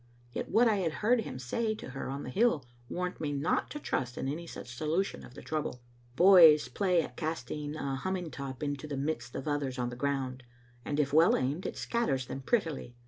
Yet 0.31 0.49
what 0.49 0.67
I 0.67 0.77
had 0.77 0.93
heard 1.05 1.21
him 1.21 1.37
say 1.37 1.75
to 1.75 1.91
her 1.91 2.09
on 2.09 2.23
the 2.23 2.31
hill 2.31 2.65
warned 2.89 3.19
me 3.21 3.31
not 3.31 3.69
to 3.69 3.79
trust 3.79 4.17
in 4.17 4.27
any 4.27 4.47
such 4.47 4.73
solution 4.75 5.23
of 5.23 5.35
the 5.35 5.43
trouble. 5.43 5.83
Boys 6.15 6.69
play 6.69 7.03
at 7.03 7.15
casting 7.15 7.75
a 7.75 7.97
humming 7.97 8.31
top 8.31 8.63
into 8.63 8.87
the 8.87 8.97
midst 8.97 9.35
of 9.35 9.47
others 9.47 9.77
on 9.77 9.89
the 9.91 9.95
ground, 9.95 10.41
and 10.83 10.99
if 10.99 11.13
well 11.13 11.35
aimed 11.37 11.67
it 11.67 11.77
scatters 11.77 12.25
them 12.25 12.41
prettily. 12.41 12.95